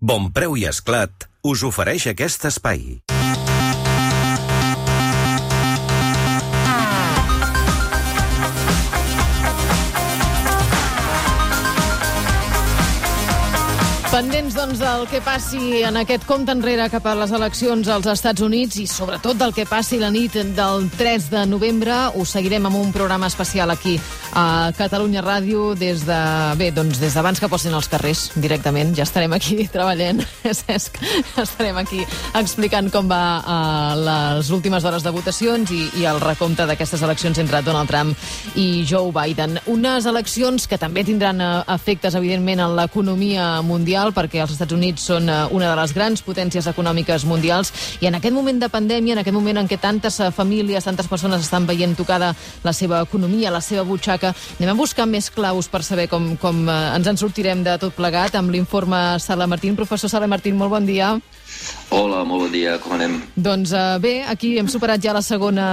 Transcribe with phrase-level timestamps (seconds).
[0.00, 2.86] Bon preu i esclat us ofereix aquest espai.
[14.20, 18.44] Pendents, doncs, del que passi en aquest compte enrere cap a les eleccions als Estats
[18.44, 22.76] Units i sobretot del que passi la nit del 3 de novembre, ho seguirem amb
[22.76, 23.94] un programa especial aquí
[24.36, 26.18] a Catalunya Ràdio des de...
[26.60, 28.92] Bé, doncs des d'abans que posin els carrers directament.
[28.92, 31.00] Ja estarem aquí treballant, Cesc.
[31.40, 32.04] Estarem aquí
[32.36, 37.40] explicant com va uh, les últimes hores de votacions i, i el recompte d'aquestes eleccions
[37.40, 38.12] entre Donald Trump
[38.60, 39.56] i Joe Biden.
[39.72, 44.74] Unes eleccions que també tindran uh, efectes, evidentment, en l'economia mundial mundial perquè els Estats
[44.74, 48.68] Units són eh, una de les grans potències econòmiques mundials i en aquest moment de
[48.68, 52.72] pandèmia, en aquest moment en què tantes eh, famílies, tantes persones estan veient tocada la
[52.72, 56.96] seva economia, la seva butxaca, anem a buscar més claus per saber com, com eh,
[56.96, 59.76] ens en sortirem de tot plegat amb l'informe Sala Martín.
[59.76, 61.16] Professor Sala Martín, molt bon dia.
[61.90, 63.16] Hola, molt bon dia, com anem?
[63.34, 65.64] Doncs uh, bé, aquí hem superat ja la segona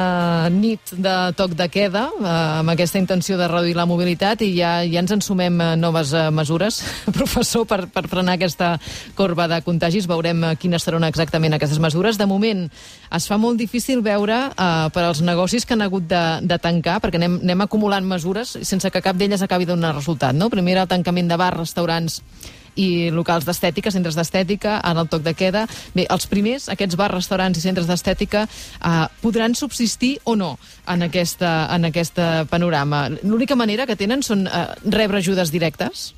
[0.50, 2.32] nit de toc de queda, uh,
[2.64, 6.28] amb aquesta intenció de reduir la mobilitat, i ja, ja ens ensumem uh, noves uh,
[6.34, 6.82] mesures,
[7.20, 8.74] professor, per, per frenar aquesta
[9.16, 10.10] corba de contagis.
[10.10, 12.18] Veurem uh, quines seran exactament aquestes mesures.
[12.18, 12.66] De moment,
[13.14, 16.98] es fa molt difícil veure uh, per als negocis que han hagut de, de tancar,
[17.04, 20.34] perquè anem, anem acumulant mesures sense que cap d'elles acabi donant resultat.
[20.34, 20.50] No?
[20.50, 22.24] Primer el tancament de bars, restaurants
[22.78, 25.66] i locals d'estètica, centres d'estètica, en el toc de queda.
[25.96, 30.56] Bé, els primers, aquests bars, restaurants i centres d'estètica, eh, podran subsistir o no
[30.88, 33.08] en aquesta, en aquesta panorama?
[33.24, 36.14] L'única manera que tenen són eh, rebre ajudes directes?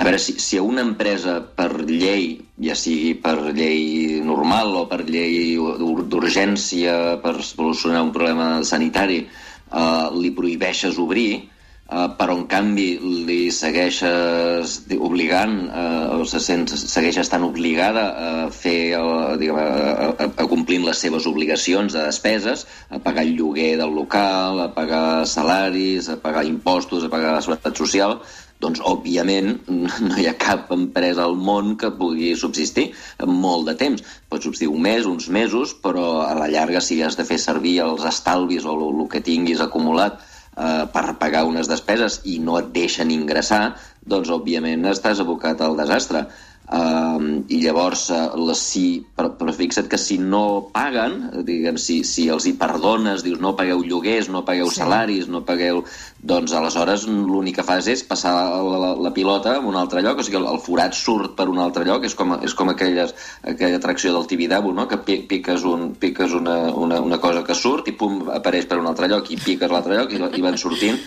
[0.00, 5.02] A veure, si, si una empresa per llei, ja sigui per llei normal o per
[5.04, 11.44] llei d'urgència per solucionar un problema sanitari, eh, li prohibeixes obrir,
[11.90, 18.28] Uh, però en canvi li segueixes obligant uh, o se sent, segueix estant obligada a
[18.54, 22.62] fer uh, diguem, a, a, a complir les seves obligacions de despeses,
[22.94, 27.42] a pagar el lloguer del local, a pagar salaris, a pagar impostos, a pagar la
[27.42, 28.20] seguretat social,
[28.62, 29.54] doncs, òbviament,
[30.06, 32.92] no hi ha cap empresa al món que pugui subsistir
[33.26, 34.06] molt de temps.
[34.30, 37.80] Pot subsistir un mes, uns mesos, però a la llarga, si has de fer servir
[37.82, 40.20] els estalvis o el que tinguis acumulat
[40.56, 45.76] eh, per pagar unes despeses i no et deixen ingressar, doncs òbviament estàs abocat al
[45.78, 46.26] desastre.
[46.70, 48.84] Uh, I llavors, uh, les, si,
[49.18, 53.56] però, però fixa't que si no paguen, diguem, si, si els hi perdones, dius no
[53.58, 54.78] pagueu lloguers, no pagueu sí.
[54.78, 55.82] salaris, no pagueu...
[56.30, 60.20] Doncs aleshores l'únic que fas és passar la, la, la pilota a un altre lloc,
[60.20, 63.16] o sigui, el, el forat surt per un altre lloc, és com, és com aquelles,
[63.54, 64.86] aquella atracció del Tibidabo, no?
[64.86, 68.86] que piques, un, piques una, una, una cosa que surt i pum, apareix per un
[68.92, 71.02] altre lloc i piques l'altre lloc i, i van sortint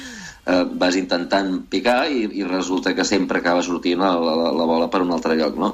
[0.45, 4.89] eh, vas intentant picar i, i resulta que sempre acaba sortint la, la, la bola
[4.91, 5.73] per un altre lloc, no?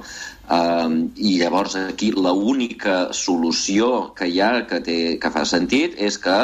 [0.49, 6.17] Um, I llavors aquí l'única solució que hi ha que, té, que fa sentit és
[6.17, 6.37] que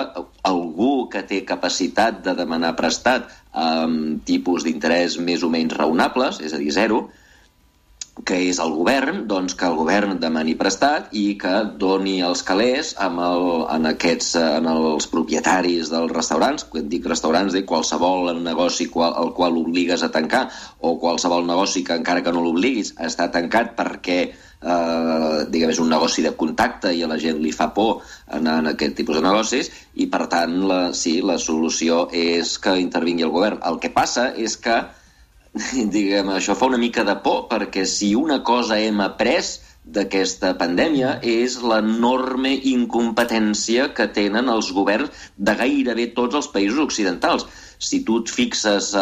[0.46, 6.53] algú que té capacitat de demanar prestat amb tipus d'interès més o menys raonables, és
[6.53, 7.07] a dir, zero,
[8.24, 12.94] que és el govern, doncs que el govern demani prestat i que doni els calés
[13.03, 13.44] amb el,
[13.76, 19.34] en, aquests, en els propietaris dels restaurants, quan dic restaurants, dic qualsevol negoci qual, el
[19.36, 20.46] qual obligues a tancar
[20.80, 25.92] o qualsevol negoci que encara que no l'obliguis està tancat perquè eh, diguem, és un
[25.92, 28.00] negoci de contacte i a la gent li fa por
[28.40, 32.80] anar en aquest tipus de negocis i per tant la, sí, la solució és que
[32.80, 33.59] intervingui el govern.
[33.68, 34.86] El que passa és que
[35.96, 39.56] diguem, això fa una mica de por, perquè si una cosa hem après
[39.86, 47.46] d'aquesta pandèmia és l'enorme incompetència que tenen els governs de gairebé tots els països occidentals.
[47.78, 49.02] Si tu et fixes eh,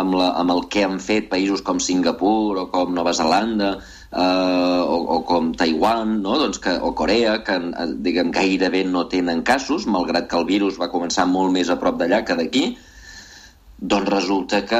[0.00, 4.80] amb, la, amb el que han fet països com Singapur o com Nova Zelanda eh,
[4.82, 6.38] o, o com Taiwan no?
[6.40, 10.80] doncs que, o Corea, que eh, diguem, gairebé no tenen casos, malgrat que el virus
[10.80, 12.66] va començar molt més a prop d'allà que d'aquí,
[13.84, 14.78] doncs resulta que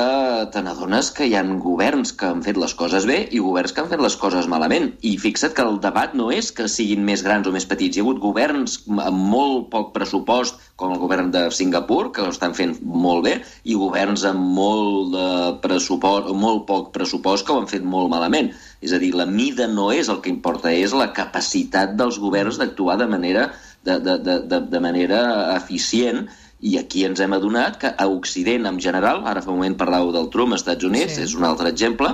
[0.53, 3.82] te n'adones que hi ha governs que han fet les coses bé i governs que
[3.82, 4.87] han fet les coses malament.
[5.05, 7.99] I fixa't que el debat no és que siguin més grans o més petits.
[7.99, 12.31] Hi ha hagut governs amb molt poc pressupost, com el govern de Singapur, que ho
[12.32, 13.34] estan fent molt bé,
[13.69, 15.29] i governs amb molt, de
[15.67, 18.55] pressupost, molt poc pressupost que ho han fet molt malament.
[18.81, 22.56] És a dir, la mida no és el que importa, és la capacitat dels governs
[22.62, 23.50] d'actuar de manera,
[23.84, 24.17] de, de,
[24.49, 25.20] de, de manera
[25.58, 26.25] eficient
[26.64, 30.14] i aquí ens hem adonat que a Occident en general, ara fa un moment parlàveu
[30.14, 31.26] del Trump als Estats Units, sí.
[31.28, 32.12] és un altre exemple,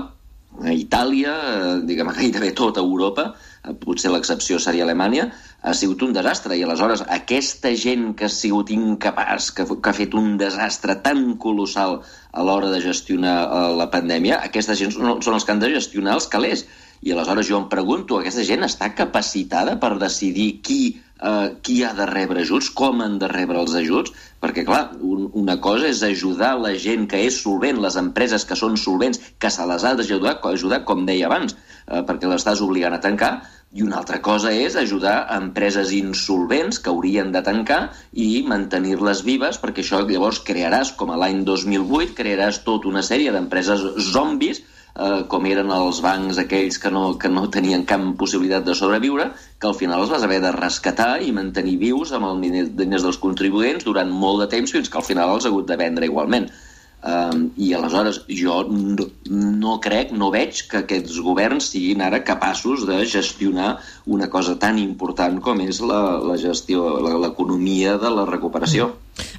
[0.59, 3.29] a Itàlia, eh, diguem gairebé tota Europa,
[3.63, 5.29] eh, potser l'excepció seria Alemanya,
[5.63, 6.57] ha sigut un desastre.
[6.59, 11.37] I aleshores aquesta gent que ha sigut incapaç, que, que ha fet un desastre tan
[11.39, 12.01] colossal
[12.33, 15.73] a l'hora de gestionar eh, la pandèmia, aquesta gent són, són els que han de
[15.77, 16.67] gestionar els calés.
[17.01, 21.93] I aleshores jo em pregunto, aquesta gent està capacitada per decidir qui, eh, qui ha
[21.97, 24.13] de rebre ajuts, com han de rebre els ajuts?
[24.41, 28.57] Perquè, clar, un, una cosa és ajudar la gent que és solvent, les empreses que
[28.57, 31.57] són solvents, que se les ha d'ajudar, ajudar, com deia abans,
[31.87, 33.35] eh, perquè l'estàs obligant a tancar,
[33.71, 39.23] i una altra cosa és ajudar a empreses insolvents que haurien de tancar i mantenir-les
[39.23, 44.65] vives, perquè això llavors crearàs, com a l'any 2008, crearàs tota una sèrie d'empreses zombis
[44.95, 49.31] eh, com eren els bancs aquells que no, que no tenien cap possibilitat de sobreviure,
[49.59, 53.21] que al final els vas haver de rescatar i mantenir vius amb els diners dels
[53.23, 56.51] contribuents durant molt de temps fins que al final els ha hagut de vendre igualment.
[57.01, 62.83] Um, I aleshores jo no, no crec, no veig que aquests governs siguin ara capaços
[62.85, 68.91] de gestionar una cosa tan important com és la, la gestió, l'economia de la recuperació.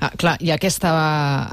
[0.02, 0.90] Ah, clar, i aquesta,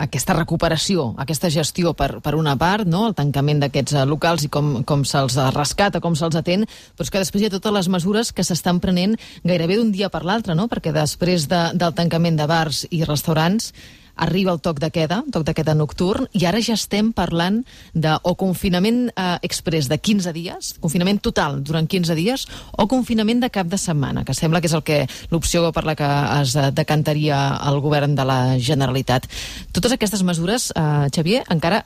[0.01, 3.05] aquesta recuperació, aquesta gestió per, per una part, no?
[3.11, 6.65] el tancament d'aquests eh, locals i com, com se'ls rescata, com se'ls atén,
[6.97, 10.09] però és que després hi ha totes les mesures que s'estan prenent gairebé d'un dia
[10.09, 10.71] per l'altre, no?
[10.73, 13.75] perquè després de, del tancament de bars i restaurants
[14.19, 17.63] arriba el toc de queda, toc de queda nocturn, i ara ja estem parlant
[17.95, 23.43] de o confinament eh, express de 15 dies, confinament total durant 15 dies, o confinament
[23.45, 26.09] de cap de setmana, que sembla que és el que l'opció per la que
[26.41, 27.39] es decantaria
[27.69, 29.29] el govern de la Generalitat.
[29.73, 31.85] Totes aquestes mesures, eh, Xavier, encara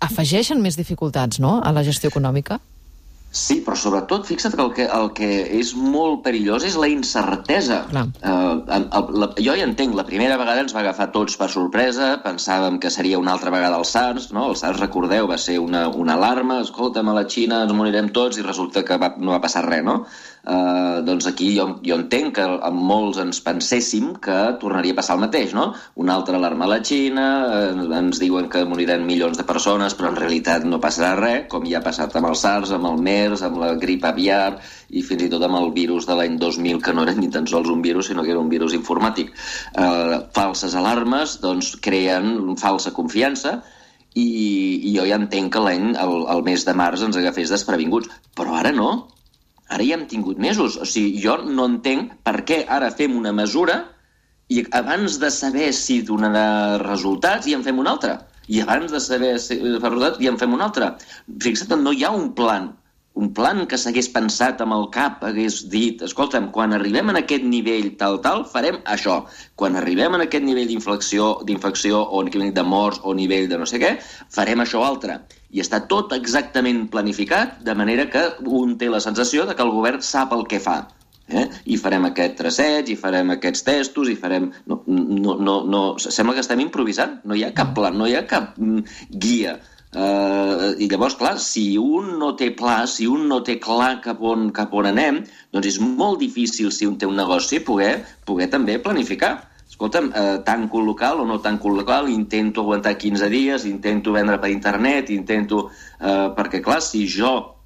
[0.00, 2.60] afegeixen més dificultats no?, a la gestió econòmica?
[3.28, 5.26] Sí, però sobretot, fixa't que el que, el que
[5.58, 7.82] és molt perillós és la incertesa.
[8.24, 11.50] Uh, el, el, la, jo ja entenc, la primera vegada ens va agafar tots per
[11.52, 14.46] sorpresa, pensàvem que seria una altra vegada el SARS, no?
[14.48, 18.40] El SARS, recordeu, va ser una, una alarma, escolta'm, a la Xina ens morirem tots
[18.40, 20.00] i resulta que va, no va passar res, no?
[20.48, 25.16] Uh, doncs aquí jo, jo entenc que amb molts ens penséssim que tornaria a passar
[25.18, 25.72] el mateix, no?
[26.00, 27.26] Una altra alarma a la Xina,
[27.74, 31.66] uh, ens diuen que moriran milions de persones, però en realitat no passarà res, com
[31.68, 34.54] ja ha passat amb el SARS, amb el MERS, amb la grip aviar
[34.88, 37.50] i fins i tot amb el virus de l'any 2000, que no era ni tan
[37.50, 39.34] sols un virus, sinó que era un virus informàtic.
[39.74, 43.58] Uh, falses alarmes, doncs, creen falsa confiança,
[44.14, 44.24] i,
[44.88, 48.56] i jo ja entenc que l'any, el, el mes de març, ens agafés desprevinguts, però
[48.62, 48.90] ara no
[49.68, 50.78] Ara ja hem tingut mesos.
[50.80, 53.82] O sigui, jo no entenc per què ara fem una mesura
[54.48, 58.16] i abans de saber si donarà resultats i en fem una altra.
[58.48, 60.94] I abans de saber si fa resultats i en fem una altra.
[61.44, 62.70] Fixa't, no hi ha un plan
[63.18, 67.42] un plan que s'hagués pensat amb el cap, hagués dit, escolta'm, quan arribem en aquest
[67.42, 69.16] nivell tal, tal, farem això.
[69.58, 73.66] Quan arribem en aquest nivell d'infecció d'infecció o nivell de morts o nivell de no
[73.66, 73.96] sé què,
[74.34, 75.18] farem això altre.
[75.50, 78.22] I està tot exactament planificat, de manera que
[78.60, 80.84] un té la sensació de que el govern sap el que fa.
[81.28, 81.42] Eh?
[81.68, 84.46] i farem aquest traceig, i farem aquests testos, i farem...
[84.70, 85.82] No, no, no, no...
[86.00, 89.58] Sembla que estem improvisant, no hi ha cap pla, no hi ha cap mm, guia
[89.88, 94.20] Uh, I llavors, clar, si un no té pla, si un no té clar cap
[94.20, 95.22] on, cap on anem,
[95.54, 97.94] doncs és molt difícil, si un té un negoci, poder,
[98.28, 99.34] poder també planificar.
[99.68, 104.12] Escolta'm, uh, tanco un local o no tanco un local, intento aguantar 15 dies, intento
[104.16, 105.68] vendre per internet, intento...
[105.98, 107.57] Uh, perquè, clar, si jo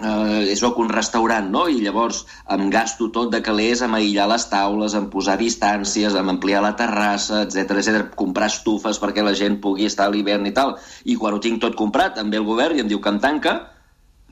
[0.00, 1.66] eh, és un restaurant, no?
[1.68, 6.28] I llavors em gasto tot de calés en aïllar les taules, en posar distàncies, en
[6.32, 10.54] ampliar la terrassa, etc etc, comprar estufes perquè la gent pugui estar a l'hivern i
[10.56, 10.76] tal.
[11.04, 13.22] I quan ho tinc tot comprat, em ve el govern i em diu que em
[13.22, 13.58] tanca,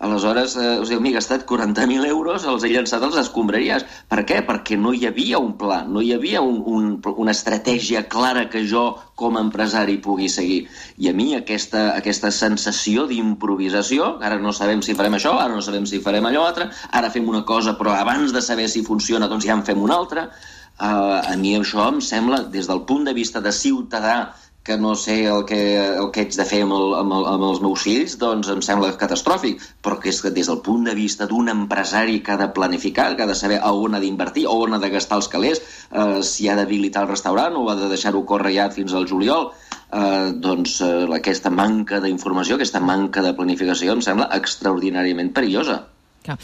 [0.05, 3.87] Aleshores, eh, o sigui, m'he gastat 40.000 euros, els he llançat als escombraries.
[4.11, 4.43] Per què?
[4.45, 6.91] Perquè no hi havia un pla, no hi havia un, un,
[7.25, 8.85] una estratègia clara que jo,
[9.17, 10.61] com a empresari, pugui seguir.
[11.01, 15.65] I a mi aquesta, aquesta sensació d'improvisació, ara no sabem si farem això, ara no
[15.65, 19.31] sabem si farem allò altre, ara fem una cosa, però abans de saber si funciona,
[19.33, 23.09] doncs ja en fem una altra, eh, a mi això em sembla, des del punt
[23.09, 24.35] de vista de ciutadà,
[24.65, 27.45] que no sé el que, el que haig de fer amb, el, amb, el, amb
[27.51, 29.61] els meus fills, doncs em sembla catastròfic.
[29.85, 33.11] Però que és que des del punt de vista d'un empresari que ha de planificar,
[33.15, 35.61] que ha de saber a on ha d'invertir, on ha de gastar els calés,
[35.93, 39.51] eh, si ha d'habilitar el restaurant o ha de deixar-ho córrer ja fins al juliol,
[39.93, 45.83] eh, doncs eh, aquesta manca d'informació, aquesta manca de planificació em sembla extraordinàriament perillosa.
[46.25, 46.39] Uh,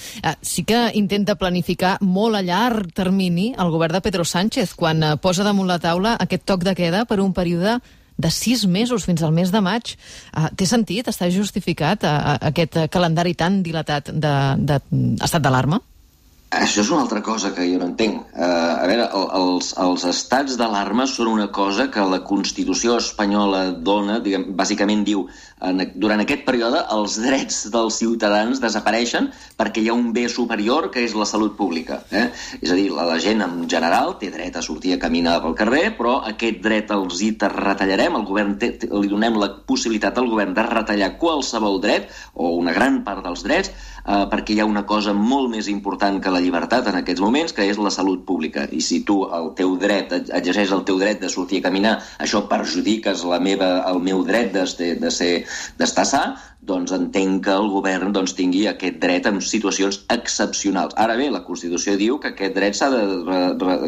[0.44, 5.14] sí que intenta planificar molt a llarg termini el govern de Pedro Sánchez quan uh,
[5.16, 7.78] posa damunt la taula aquest toc de queda per un període
[8.20, 9.94] de sis mesos fins al mes de maig.
[10.34, 11.08] Uh, té sentit?
[11.10, 15.80] Està justificat uh, aquest calendari tan dilatat d'estat de, d'alarma?
[16.50, 18.24] Això és una altra cosa que jo no entenc.
[18.34, 18.42] Uh,
[18.82, 24.18] a veure, el, els, els estats d'alarma són una cosa que la Constitució espanyola dona,
[24.24, 25.28] diguem, bàsicament diu
[25.60, 30.90] en, durant aquest període els drets dels ciutadans desapareixen perquè hi ha un bé superior
[30.94, 32.00] que és la salut pública.
[32.10, 32.28] Eh?
[32.60, 35.56] És a dir, la, la gent en general té dret a sortir a caminar pel
[35.58, 40.28] carrer, però aquest dret els hi retallarem, el govern té, li donem la possibilitat al
[40.30, 43.72] govern de retallar qualsevol dret o una gran part dels drets
[44.06, 47.54] eh, perquè hi ha una cosa molt més important que la llibertat en aquests moments,
[47.56, 48.66] que és la salut pública.
[48.70, 52.44] I si tu el teu dret, exerceix el teu dret de sortir a caminar, això
[52.50, 55.32] perjudiques la meva, el meu dret de, de ser
[55.78, 56.22] d'estar sa,
[56.60, 60.94] doncs entenc que el govern doncs, tingui aquest dret en situacions excepcionals.
[61.00, 63.02] Ara bé, la Constitució diu que aquest dret s'ha de,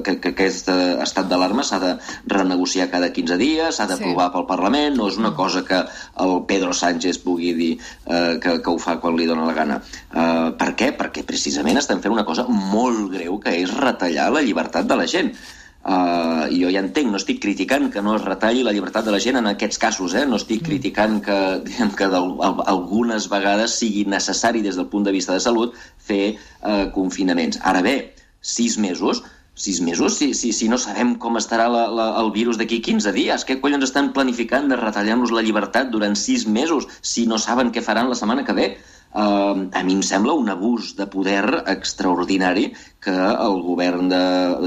[0.07, 1.93] que, que aquest estat d'alarma s'ha de
[2.33, 4.35] renegociar cada 15 dies, s'ha d'aprovar sí.
[4.37, 5.83] pel Parlament, no és una cosa que
[6.25, 9.81] el Pedro Sánchez pugui dir eh, que, que ho fa quan li dóna la gana.
[10.09, 10.95] Eh, per què?
[10.97, 15.11] Perquè precisament estem fent una cosa molt greu, que és retallar la llibertat de la
[15.11, 15.35] gent.
[15.83, 19.19] Uh, jo ja entenc, no estic criticant que no es retalli la llibertat de la
[19.23, 20.23] gent en aquests casos, eh?
[20.31, 20.69] no estic mm.
[20.69, 25.75] criticant que, diguem, que algunes vegades sigui necessari des del punt de vista de salut
[25.99, 27.59] fer uh, confinaments.
[27.67, 27.97] Ara bé,
[28.39, 29.25] sis mesos,
[29.55, 33.13] sis mesos, si, si, si no sabem com estarà la, la, el virus d'aquí 15
[33.19, 37.75] dies, què collons estan planificant de retallar-nos la llibertat durant sis mesos si no saben
[37.75, 38.73] què faran la setmana que ve?
[39.13, 42.71] Uh, a mi em sembla un abús de poder extraordinari
[43.05, 44.21] que el govern de,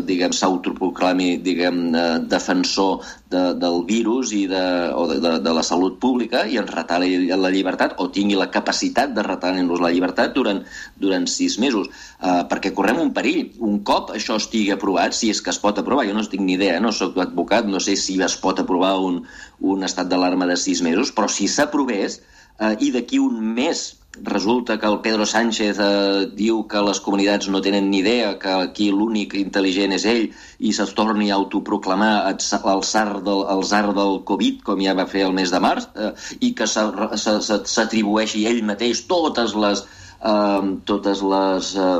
[0.05, 2.99] diguem, s'autoproclami, diguem, de, defensor
[3.33, 4.61] de, del virus i de,
[4.93, 8.51] o de, de, de la salut pública i ens retali la llibertat o tingui la
[8.53, 10.61] capacitat de retallar-nos la llibertat durant,
[11.01, 11.89] durant sis mesos.
[12.21, 13.49] Uh, perquè correm un perill.
[13.65, 16.59] Un cop això estigui aprovat, si és que es pot aprovar, jo no tinc ni
[16.59, 19.23] idea, no sóc advocat, no sé si es pot aprovar un,
[19.65, 22.21] un estat d'alarma de sis mesos, però si s'aprovés
[22.59, 23.85] uh, i d'aquí un mes
[24.21, 28.49] resulta que el Pedro Sánchez eh, diu que les comunitats no tenen ni idea, que
[28.67, 30.23] aquí l'únic intel·ligent és ell
[30.59, 33.43] i se'ls torni a autoproclamar el zar del,
[33.99, 38.63] del Covid, com ja va fer el mes de març, eh, i que s'atribueixi ell
[38.63, 39.83] mateix totes les,
[40.21, 41.99] eh, totes les eh,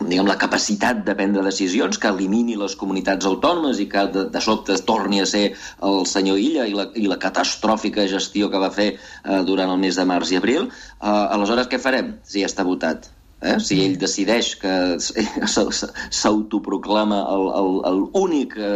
[0.00, 4.40] diguem, la capacitat de prendre decisions, que elimini les comunitats autònomes i que de, de
[4.40, 5.50] sobte torni a ser
[5.86, 9.80] el senyor Illa i la, i la catastròfica gestió que va fer eh, durant el
[9.82, 13.10] mes de març i abril, eh, aleshores què farem si ja està votat?
[13.40, 13.56] Eh?
[13.64, 17.22] Si ell decideix que s'autoproclama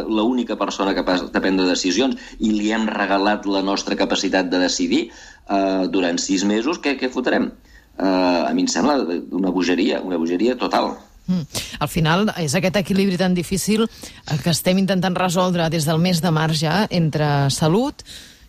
[0.09, 5.03] l'única persona capaç de prendre decisions i li hem regalat la nostra capacitat de decidir
[5.09, 7.53] eh, durant sis mesos, què, què fotrem?
[7.97, 8.99] Eh, a mi em sembla
[9.37, 10.97] una bogeria, una bogeria total.
[11.27, 11.47] Mm.
[11.81, 16.21] Al final és aquest equilibri tan difícil eh, que estem intentant resoldre des del mes
[16.21, 18.05] de març ja entre salut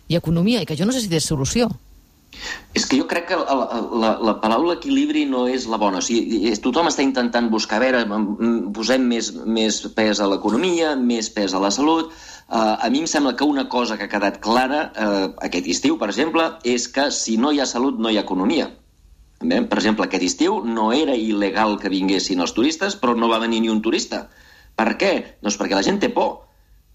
[0.08, 1.70] i economia, i que jo no sé si té solució.
[2.76, 6.02] És que jo crec que la, la, la paraula equilibri no és la bona.
[6.02, 8.02] O sigui, tothom està intentant buscar, a veure,
[8.76, 12.12] posem més, més pes a l'economia, més pes a la salut.
[12.46, 15.96] Uh, a mi em sembla que una cosa que ha quedat clara uh, aquest estiu,
[15.98, 18.68] per exemple, és que si no hi ha salut no hi ha economia.
[19.40, 23.42] Bé, per exemple, aquest estiu no era il·legal que vinguessin els turistes, però no va
[23.42, 24.26] venir ni un turista.
[24.76, 25.12] Per què?
[25.44, 26.46] Doncs perquè la gent té por.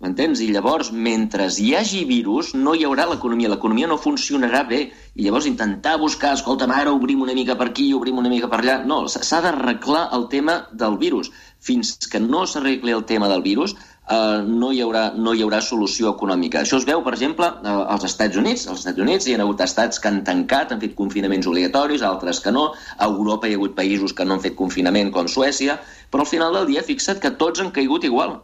[0.01, 0.39] M'entens?
[0.41, 3.51] I llavors, mentre hi hagi virus, no hi haurà l'economia.
[3.51, 4.79] L'economia no funcionarà bé.
[5.13, 8.63] I llavors intentar buscar, escolta, ara obrim una mica per aquí, obrim una mica per
[8.63, 8.79] allà...
[8.89, 11.29] No, s'ha d'arreglar el tema del virus.
[11.61, 13.77] Fins que no s'arregli el tema del virus,
[14.11, 16.61] eh, no, hi haurà, no hi haurà solució econòmica.
[16.61, 18.67] Això es veu, per exemple, eh, als Estats Units.
[18.67, 22.43] Als Estats Units hi ha hagut estats que han tancat, han fet confinaments obligatoris, altres
[22.43, 22.67] que no.
[22.97, 25.79] A Europa hi ha hagut països que no han fet confinament, com Suècia,
[26.11, 28.39] però al final del dia fixa't que tots han caigut igual.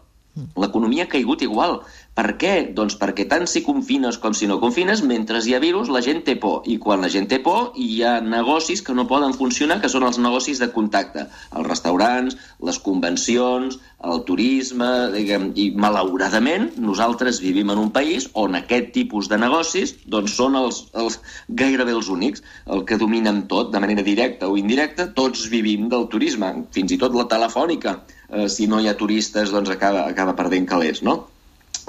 [0.62, 1.80] L'economia ha caigut igual.
[2.18, 2.52] Per què?
[2.78, 6.24] Doncs perquè tant si confines com si no confines, mentre hi ha virus, la gent
[6.26, 6.64] té por.
[6.66, 10.08] I quan la gent té por, hi ha negocis que no poden funcionar, que són
[10.08, 11.28] els negocis de contacte.
[11.54, 13.78] Els restaurants, les convencions,
[14.14, 14.90] el turisme...
[15.14, 20.58] Diguem, I malauradament, nosaltres vivim en un país on aquest tipus de negocis doncs, són
[20.58, 21.22] els, els
[21.62, 26.10] gairebé els únics, el que dominen tot, de manera directa o indirecta, tots vivim del
[26.10, 26.54] turisme.
[26.74, 28.00] Fins i tot la telefònica,
[28.34, 31.20] eh, si no hi ha turistes, doncs acaba, acaba perdent calés, no?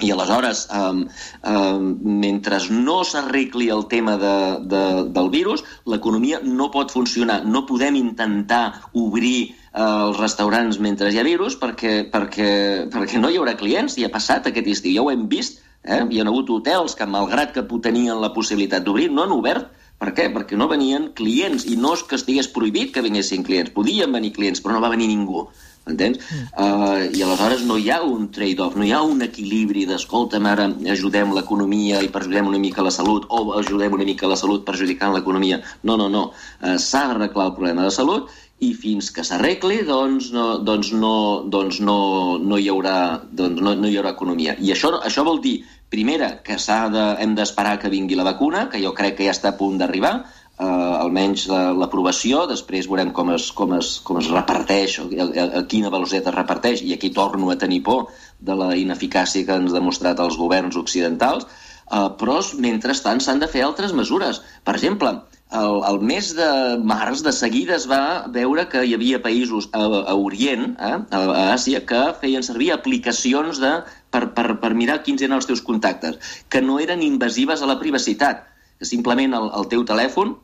[0.00, 1.00] I aleshores, um,
[1.43, 1.87] um,
[2.23, 4.35] mentre no s'arregli el tema de,
[4.71, 4.83] de,
[5.14, 7.40] del virus, l'economia no pot funcionar.
[7.45, 12.50] No podem intentar obrir uh, els restaurants mentre hi ha virus perquè, perquè,
[12.93, 13.99] perquè no hi haurà clients.
[13.99, 15.64] I ha passat aquest estiu, ja ho hem vist.
[15.83, 16.05] Eh?
[16.05, 19.75] Hi ha hagut hotels que, malgrat que tenien la possibilitat d'obrir, no han obert.
[19.99, 20.28] Per què?
[20.31, 21.67] Perquè no venien clients.
[21.67, 23.75] I no és que estigués prohibit que vinguessin clients.
[23.75, 25.49] Podien venir clients, però no va venir ningú
[25.90, 26.18] entens?
[26.25, 26.49] Mm.
[26.54, 30.68] Uh, I aleshores no hi ha un trade-off, no hi ha un equilibri d'escolta'm, ara
[30.97, 35.14] ajudem l'economia i perjudicem una mica la salut, o ajudem una mica la salut perjudicant
[35.16, 35.62] l'economia.
[35.83, 36.28] No, no, no.
[36.61, 38.30] Uh, S'ha d'arreglar el problema de salut
[38.64, 41.14] i fins que s'arregli doncs, no, doncs, no,
[41.47, 41.99] doncs no,
[42.42, 42.99] no, hi haurà,
[43.40, 44.57] doncs no, no hi haurà economia.
[44.59, 46.57] I això, això vol dir Primera, que
[46.92, 49.78] de, hem d'esperar que vingui la vacuna, que jo crec que ja està a punt
[49.80, 50.18] d'arribar,
[50.59, 55.47] eh, almenys l'aprovació, la, després veurem com es, com es, com es reparteix, a, a,
[55.61, 59.57] a quina velocitat es reparteix, i aquí torno a tenir por de la ineficàcia que
[59.57, 64.43] han demostrat els governs occidentals, eh, però mentrestant s'han de fer altres mesures.
[64.65, 65.15] Per exemple,
[65.59, 66.49] el, el mes de
[66.85, 71.23] març de seguida es va veure que hi havia països a, a Orient, eh, a,
[71.23, 73.73] a Àsia, que feien servir aplicacions de,
[74.11, 76.19] per, per, per mirar quins eren els teus contactes,
[76.50, 78.45] que no eren invasives a la privacitat,
[78.79, 80.37] que simplement el, el teu telèfon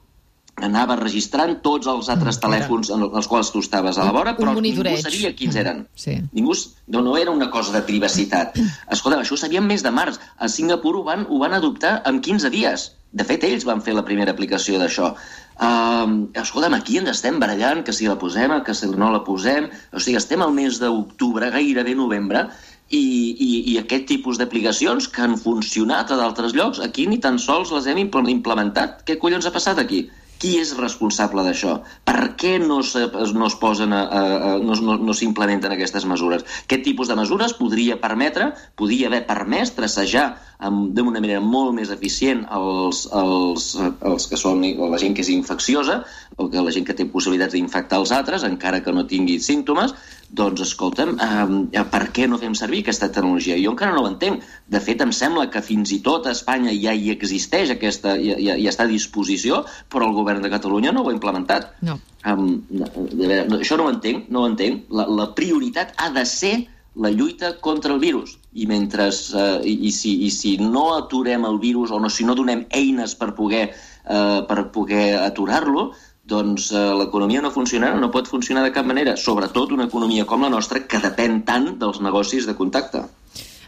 [0.63, 4.35] anava registrant tots els altres mm, telèfons en els quals tu estaves a la vora,
[4.39, 5.85] però ningú sabia quins eren.
[5.99, 6.19] Sí.
[6.33, 6.55] Ningú,
[6.95, 8.59] no, no era una cosa de privacitat.
[8.91, 10.21] Escolta, això ho sabíem més de març.
[10.39, 12.93] A Singapur ho van, ho van adoptar en 15 dies.
[13.15, 15.13] De fet, ells van fer la primera aplicació d'això.
[15.55, 19.69] Uh, escolta'm, aquí ens estem barallant, que si la posem, que si no la posem...
[19.95, 22.49] O sigui, estem al mes d'octubre, gairebé novembre,
[22.91, 27.39] i, i, i aquest tipus d'aplicacions que han funcionat a d'altres llocs, aquí ni tan
[27.43, 29.03] sols les hem implementat.
[29.07, 30.05] Què collons ha passat aquí?
[30.45, 31.79] Qui és responsable d'això?
[32.05, 36.05] Per què no, se, no es posen a, a, a, no, no, no s'implementen aquestes
[36.05, 36.45] mesures?
[36.67, 40.27] Aquest tipus de mesures podria permetre, podria haver permès tracejar
[40.61, 44.61] d'una manera molt més eficient els, els, els que són
[44.93, 46.03] la gent que és infecciosa
[46.37, 49.97] o que la gent que té possibilitats d'infectar els altres, encara que no tingui símptomes,
[50.39, 53.59] doncs, escolta'm, eh, per què no fem servir aquesta tecnologia?
[53.63, 54.43] Jo encara no ho entenc.
[54.67, 58.37] De fet, em sembla que fins i tot a Espanya ja hi existeix aquesta, ja,
[58.43, 61.73] ja, ja està a disposició, però el govern de Catalunya no ho ha implementat.
[61.87, 61.99] No.
[62.25, 64.89] Um, de veure, això no ho entenc, no ho entenc.
[64.91, 66.55] La, la prioritat ha de ser
[66.95, 68.39] la lluita contra el virus.
[68.55, 72.25] I mentre eh, i, i, si, i si no aturem el virus o no, si
[72.25, 75.89] no donem eines per poder, eh, per poder aturar-lo,
[76.25, 80.45] doncs eh, l'economia no funcionarà, no pot funcionar de cap manera, sobretot una economia com
[80.45, 83.05] la nostra que depèn tant dels negocis de contacte.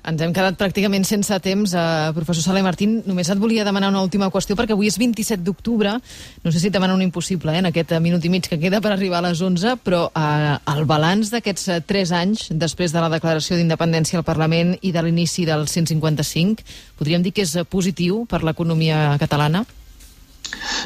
[0.06, 1.72] Ens hem quedat pràcticament sense temps.
[1.74, 5.42] Uh, professor Sala Martín, només et volia demanar una última qüestió, perquè avui és 27
[5.42, 5.96] d'octubre.
[6.44, 8.80] No sé si et demano un impossible, eh, en aquest minut i mig que queda
[8.80, 13.02] per arribar a les 11, però uh, el balanç d'aquests uh, 3 anys, després de
[13.02, 16.62] la declaració d'independència al Parlament i de l'inici del 155,
[17.00, 19.66] podríem dir que és positiu per l'economia catalana?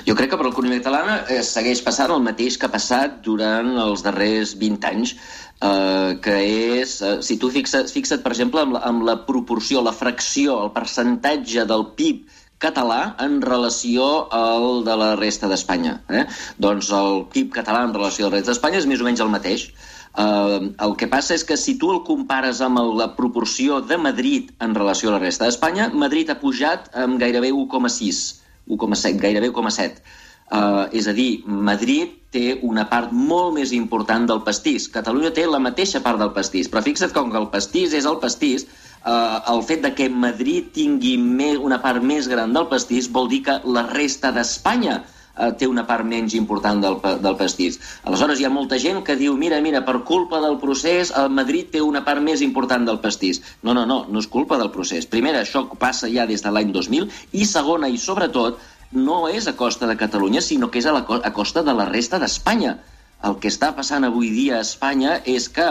[0.06, 3.70] Jo crec que per l'economia catalana eh, segueix passant el mateix que ha passat durant
[3.84, 5.14] els darrers 20 anys,
[5.60, 6.36] eh, que
[6.80, 10.58] és, eh, si tu fixes, fixa't, per exemple, amb la, amb la proporció, la fracció,
[10.64, 15.94] el percentatge del PIB català en relació al de la resta d'Espanya.
[16.12, 16.26] Eh?
[16.60, 19.32] Doncs el PIB català en relació a la resta d'Espanya és més o menys el
[19.32, 19.70] mateix.
[20.10, 24.50] Uh, el que passa és que si tu el compares amb la proporció de Madrid
[24.58, 30.02] en relació a la resta d'Espanya, Madrid ha pujat amb gairebé 1,6 1,7, gairebé 1,7.
[30.50, 34.88] Uh, és a dir, Madrid té una part molt més important del pastís.
[34.90, 38.18] Catalunya té la mateixa part del pastís, però fixa't com que el pastís és el
[38.22, 38.66] pastís,
[39.06, 41.14] uh, el fet de que Madrid tingui
[41.54, 45.00] una part més gran del pastís vol dir que la resta d'Espanya
[45.36, 47.78] uh, té una part menys important del, del pastís.
[48.04, 51.70] Aleshores, hi ha molta gent que diu, mira, mira, per culpa del procés, el Madrid
[51.74, 53.42] té una part més important del pastís.
[53.62, 55.08] No, no, no, no és culpa del procés.
[55.10, 58.60] Primera, això passa ja des de l'any 2000, i segona, i sobretot,
[58.92, 61.86] no és a costa de Catalunya, sinó que és a, la, a costa de la
[61.88, 62.78] resta d'Espanya.
[63.28, 65.66] El que està passant avui dia a Espanya és que,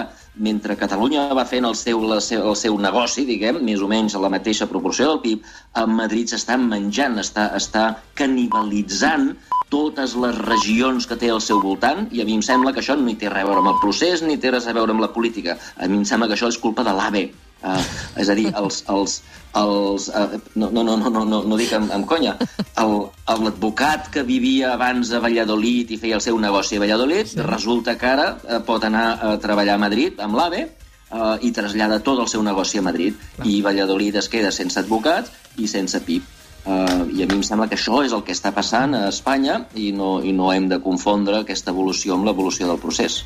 [0.48, 4.16] mentre Catalunya va fent el seu, el seu, el seu negoci, diguem, més o menys
[4.16, 5.50] a la mateixa proporció del PIB,
[5.82, 7.88] a Madrid s'està menjant, està, està
[8.22, 9.32] canibalitzant
[9.74, 12.98] totes les regions que té al seu voltant, i a mi em sembla que això
[12.98, 15.14] no hi té a veure amb el procés, ni té res a veure amb la
[15.14, 15.58] política.
[15.78, 17.30] A mi em sembla que això és culpa de l'AVE,
[17.60, 17.84] Uh,
[18.22, 19.18] és a dir, els, els,
[19.60, 22.38] els, uh, no, no, no, no, no, no dic amb, amb conya,
[22.80, 27.42] l'advocat que vivia abans a Valladolid i feia el seu negoci a Valladolid, sí.
[27.44, 30.64] resulta que ara uh, pot anar a treballar a Madrid amb l'AVE
[31.12, 33.20] uh, i trasllada tot el seu negoci a Madrid.
[33.36, 33.48] Clar.
[33.48, 36.36] I Valladolid es queda sense advocats i sense PIB.
[36.70, 39.62] Uh, I a mi em sembla que això és el que està passant a Espanya
[39.80, 43.24] i no, i no hem de confondre aquesta evolució amb l'evolució del procés.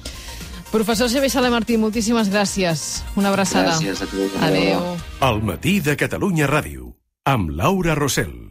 [0.73, 3.03] Professor Xavier Sala Martí, moltíssimes gràcies.
[3.13, 3.75] Una abraçada.
[3.77, 4.25] Gràcies a tu.
[4.41, 4.81] Adéu.
[5.29, 6.95] El matí de Catalunya Ràdio,
[7.29, 8.49] amb Laura Rossell.